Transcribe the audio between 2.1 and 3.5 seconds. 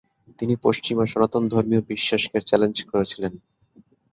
কে challenge করেছিলেন।